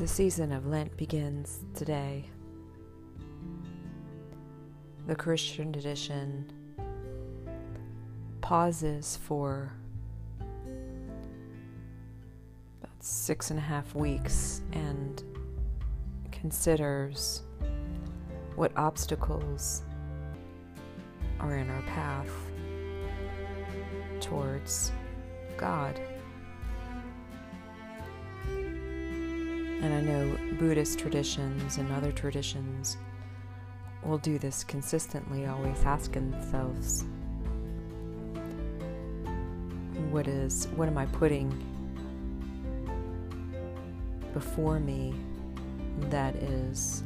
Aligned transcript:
the 0.00 0.08
season 0.08 0.50
of 0.50 0.64
Lent 0.64 0.96
begins 0.96 1.60
today. 1.74 2.24
The 5.06 5.14
Christian 5.14 5.74
tradition 5.74 6.50
pauses 8.40 9.18
for 9.18 9.74
about 12.80 13.04
six 13.04 13.50
and 13.50 13.58
a 13.58 13.62
half 13.62 13.94
weeks 13.94 14.62
and 14.72 15.22
considers 16.32 17.42
what 18.56 18.72
obstacles 18.78 19.82
are 21.40 21.58
in 21.58 21.68
our 21.68 21.82
path 21.82 22.30
towards 24.18 24.92
God. 25.58 26.00
And 29.82 29.94
I 29.94 30.00
know 30.00 30.36
Buddhist 30.58 30.98
traditions 30.98 31.78
and 31.78 31.90
other 31.92 32.12
traditions 32.12 32.98
will 34.04 34.18
do 34.18 34.38
this 34.38 34.62
consistently, 34.64 35.46
always 35.46 35.82
asking 35.84 36.30
themselves, 36.30 37.04
what 40.10 40.26
is, 40.28 40.66
what 40.76 40.88
am 40.88 40.98
I 40.98 41.06
putting 41.06 41.48
before 44.34 44.80
me 44.80 45.14
that 46.10 46.34
is 46.36 47.02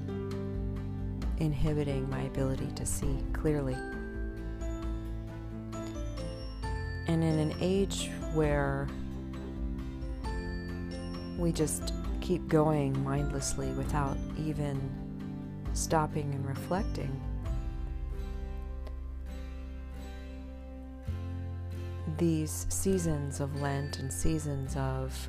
inhibiting 1.39 2.09
my 2.11 2.23
ability 2.23 2.69
to 2.75 2.87
see 2.87 3.19
clearly? 3.33 3.77
And 7.07 7.23
in 7.23 7.39
an 7.39 7.55
age 7.61 8.11
where 8.33 8.89
we 11.39 11.53
just 11.53 11.93
keep 12.25 12.49
going 12.49 13.05
mindlessly 13.05 13.69
without 13.73 14.17
even 14.39 14.81
stopping 15.75 16.33
and 16.33 16.47
reflecting. 16.47 17.21
These 22.17 22.67
seasons 22.71 23.41
of 23.41 23.61
Lent 23.61 23.99
and 23.99 24.11
seasons 24.11 24.75
of 24.75 25.29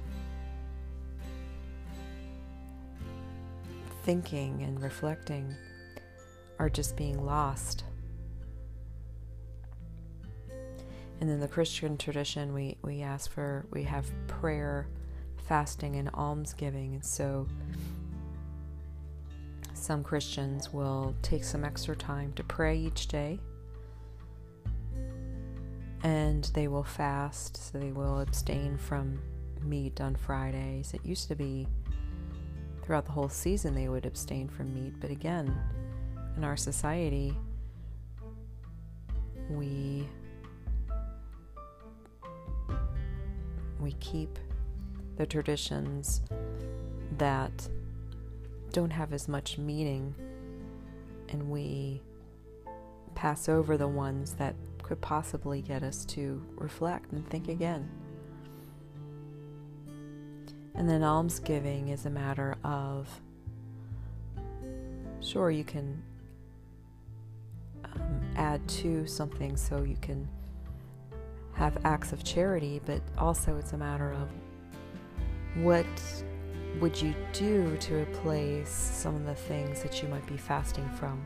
thinking 4.04 4.62
and 4.62 4.82
reflecting 4.82 5.54
are 6.60 6.70
just 6.70 6.96
being 6.96 7.26
lost. 7.26 7.84
And 11.20 11.30
in 11.30 11.42
the 11.42 11.48
Christian 11.50 11.98
tradition, 11.98 12.54
we, 12.54 12.78
we 12.84 13.02
ask 13.02 13.30
for, 13.30 13.66
we 13.72 13.84
have 13.84 14.10
prayer 14.28 14.88
fasting 15.48 15.96
and 15.96 16.10
almsgiving. 16.14 16.94
And 16.94 17.06
so 17.06 17.48
some 19.74 20.04
Christians 20.04 20.74
will 20.74 21.16
take 21.22 21.44
some 21.44 21.64
extra 21.64 21.96
time 21.96 22.34
to 22.34 22.44
pray 22.44 22.78
each 22.78 23.08
day 23.08 23.40
and 26.06 26.44
they 26.54 26.68
will 26.68 26.84
fast, 26.84 27.58
so 27.58 27.80
they 27.80 27.92
will 27.92 28.20
abstain 28.20 28.78
from 28.78 29.20
meat 29.64 30.00
on 30.00 30.16
Fridays. 30.16 30.94
It 30.94 31.04
used 31.04 31.28
to 31.30 31.36
be 31.36 31.68
throughout 32.84 33.06
the 33.06 33.12
whole 33.12 33.28
season 33.28 33.74
they 33.74 33.90
would 33.90 34.06
abstain 34.06 34.48
from 34.48 34.72
meat, 34.76 34.94
but 35.00 35.10
again, 35.10 35.56
in 36.38 36.44
our 36.44 36.56
society, 36.58 37.36
we 39.50 40.08
we 43.80 43.94
keep 43.94 44.38
the 45.18 45.26
traditions 45.26 46.22
that 47.18 47.70
don't 48.72 48.92
have 48.92 49.14
as 49.14 49.28
much 49.28 49.58
meaning, 49.58 50.14
and 51.30 51.50
we 51.50 52.02
pass 53.16 53.48
over 53.48 53.78
the 53.78 53.88
ones 53.88 54.34
that 54.34 54.56
could 54.84 55.00
possibly 55.02 55.62
get 55.62 55.82
us 55.82 56.06
to 56.06 56.42
reflect 56.56 57.12
and 57.12 57.28
think 57.30 57.48
again. 57.48 57.90
And 60.76 60.90
then 60.90 61.04
almsgiving 61.04 61.88
is 61.88 62.06
a 62.06 62.10
matter 62.10 62.58
of 62.64 63.08
sure, 65.22 65.50
you 65.50 65.64
can 65.64 66.02
um, 67.84 68.22
add 68.36 68.66
to 68.68 69.08
something 69.08 69.58
so 69.58 69.84
you 69.84 69.98
can 70.02 70.28
have 71.54 71.78
acts 71.86 72.12
of 72.12 72.24
charity, 72.24 72.82
but 72.86 73.02
also 73.18 73.58
it's 73.58 73.74
a 73.74 73.78
matter 73.78 74.12
of 74.12 74.30
what 75.56 75.86
would 76.80 77.02
you 77.02 77.16
do 77.32 77.78
to 77.78 77.96
replace 77.96 78.70
some 78.70 79.16
of 79.16 79.26
the 79.26 79.36
things 79.36 79.82
that 79.82 80.02
you 80.02 80.10
might 80.10 80.26
be 80.28 80.38
fasting 80.38 80.90
from? 81.00 81.22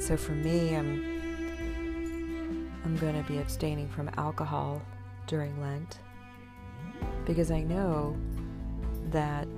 So 0.00 0.16
for 0.16 0.32
me, 0.32 0.74
I'm 0.74 1.16
I'm 2.84 2.96
going 2.98 3.20
to 3.20 3.28
be 3.28 3.38
abstaining 3.38 3.88
from 3.88 4.08
alcohol 4.16 4.80
during 5.26 5.60
Lent 5.60 5.98
because 7.24 7.50
I 7.50 7.60
know 7.60 8.16
that 9.10 9.48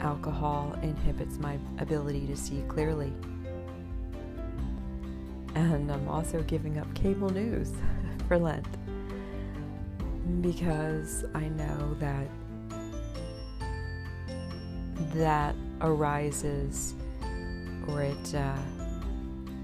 alcohol 0.00 0.76
inhibits 0.82 1.38
my 1.38 1.58
ability 1.78 2.26
to 2.26 2.36
see 2.36 2.62
clearly. 2.68 3.12
And 5.54 5.90
I'm 5.90 6.08
also 6.08 6.42
giving 6.42 6.78
up 6.78 6.92
cable 6.94 7.30
news 7.30 7.72
for 8.28 8.38
Lent 8.38 8.66
because 10.40 11.24
I 11.34 11.48
know 11.48 11.96
that 11.98 12.28
that 15.14 15.54
arises 15.80 16.94
or 17.88 18.02
it 18.02 18.34
uh, 18.34 18.56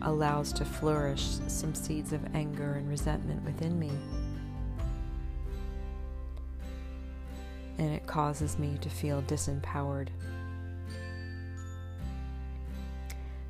allows 0.02 0.52
to 0.52 0.64
flourish 0.64 1.22
some 1.46 1.74
seeds 1.74 2.12
of 2.12 2.20
anger 2.34 2.74
and 2.74 2.88
resentment 2.88 3.44
within 3.44 3.78
me. 3.78 3.90
And 7.78 7.92
it 7.92 8.06
causes 8.06 8.58
me 8.58 8.78
to 8.80 8.88
feel 8.88 9.22
disempowered. 9.22 10.08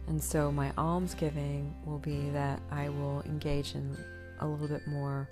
And 0.08 0.22
so, 0.22 0.52
my 0.52 0.72
almsgiving 0.78 1.74
will 1.84 1.98
be 1.98 2.30
that 2.30 2.60
I 2.70 2.88
will 2.88 3.22
engage 3.22 3.74
in 3.74 3.96
a 4.40 4.46
little 4.46 4.68
bit 4.68 4.86
more 4.86 5.28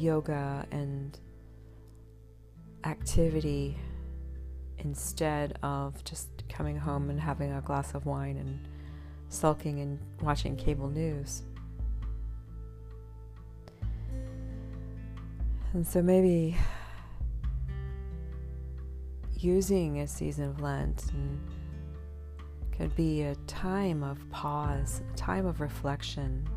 yoga 0.00 0.66
and 0.70 1.18
activity 2.84 3.76
instead 4.78 5.58
of 5.62 6.02
just 6.04 6.28
coming 6.48 6.76
home 6.76 7.10
and 7.10 7.20
having 7.20 7.52
a 7.52 7.60
glass 7.60 7.94
of 7.94 8.06
wine 8.06 8.36
and 8.36 8.66
sulking 9.28 9.80
and 9.80 9.98
watching 10.22 10.56
cable 10.56 10.88
news. 10.88 11.42
And 15.72 15.86
so 15.86 16.02
maybe 16.02 16.56
using 19.38 20.00
a 20.00 20.06
season 20.06 20.44
of 20.48 20.60
Lent 20.60 21.04
could 22.76 22.94
be 22.96 23.22
a 23.22 23.34
time 23.46 24.02
of 24.02 24.18
pause, 24.30 25.02
a 25.12 25.16
time 25.16 25.46
of 25.46 25.60
reflection, 25.60 26.48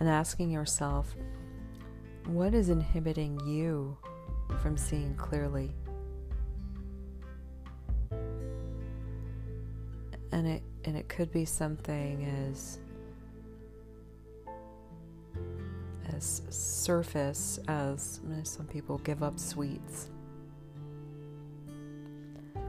and 0.00 0.08
asking 0.08 0.50
yourself, 0.50 1.14
what 2.26 2.54
is 2.54 2.68
inhibiting 2.68 3.38
you 3.46 3.96
from 4.60 4.76
seeing 4.76 5.14
clearly? 5.14 5.74
And 10.32 10.46
it 10.46 10.62
and 10.84 10.96
it 10.96 11.08
could 11.08 11.32
be 11.32 11.44
something 11.44 12.24
as 12.50 12.78
as 16.14 16.42
surface 16.50 17.58
as 17.68 18.20
some 18.42 18.66
people 18.66 18.98
give 18.98 19.22
up 19.22 19.38
sweets. 19.38 20.10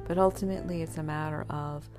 But 0.07 0.17
ultimately 0.17 0.83
it's 0.83 0.97
a 0.97 1.03
matter 1.03 1.45
of 1.49 1.89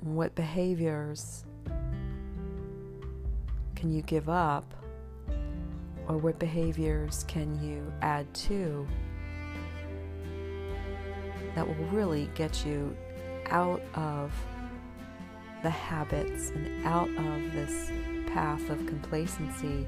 what 0.00 0.34
behaviors 0.34 1.44
can 3.74 3.90
you 3.92 4.02
give 4.02 4.28
up? 4.28 4.64
Or 6.08 6.18
what 6.18 6.38
behaviors 6.38 7.24
can 7.28 7.62
you 7.62 7.92
add 8.02 8.32
to 8.34 8.86
that 11.54 11.66
will 11.66 11.86
really 11.86 12.30
get 12.34 12.66
you 12.66 12.94
out 13.46 13.80
of 13.94 14.32
the 15.62 15.70
habits 15.70 16.50
and 16.50 16.84
out 16.84 17.08
of 17.08 17.52
this 17.52 17.90
path 18.32 18.68
of 18.68 18.86
complacency 18.86 19.86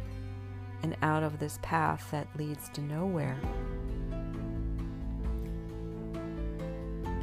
and 0.83 0.97
out 1.03 1.23
of 1.23 1.39
this 1.39 1.59
path 1.63 2.11
that 2.11 2.27
leads 2.37 2.69
to 2.71 2.81
nowhere? 2.81 3.39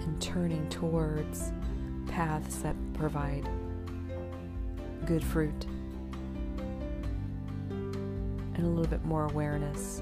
And 0.01 0.21
turning 0.21 0.69
towards 0.69 1.51
paths 2.07 2.57
that 2.57 2.75
provide 2.93 3.49
good 5.05 5.23
fruit. 5.23 5.65
And 8.55 8.65
a 8.65 8.69
little 8.69 8.89
bit 8.89 9.03
more 9.05 9.25
awareness 9.25 10.01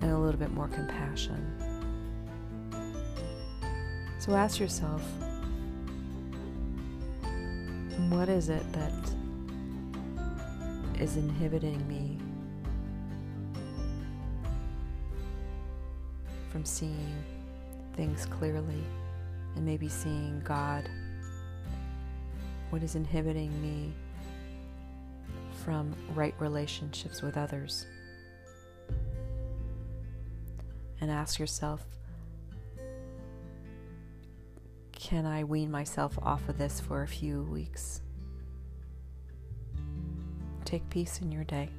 and 0.00 0.10
a 0.10 0.18
little 0.18 0.38
bit 0.38 0.50
more 0.52 0.68
compassion. 0.68 1.56
So 4.18 4.34
ask 4.34 4.60
yourself 4.60 5.02
what 8.10 8.28
is 8.28 8.48
it 8.48 8.62
that 8.72 8.92
is 11.00 11.16
inhibiting 11.16 11.86
me 11.88 12.18
from 16.50 16.64
seeing 16.64 17.24
things 17.94 18.26
clearly 18.26 18.84
and 19.56 19.64
maybe 19.64 19.88
seeing 19.88 20.40
God? 20.40 20.88
What 22.70 22.82
is 22.82 22.94
inhibiting 22.94 23.50
me 23.62 23.94
from 25.64 25.94
right 26.14 26.34
relationships 26.38 27.22
with 27.22 27.36
others. 27.36 27.86
And 31.00 31.10
ask 31.10 31.38
yourself 31.38 31.84
can 34.92 35.26
I 35.26 35.44
wean 35.44 35.70
myself 35.70 36.18
off 36.22 36.48
of 36.48 36.58
this 36.58 36.78
for 36.78 37.02
a 37.02 37.08
few 37.08 37.42
weeks? 37.44 38.02
Take 40.64 40.88
peace 40.90 41.20
in 41.20 41.32
your 41.32 41.44
day. 41.44 41.70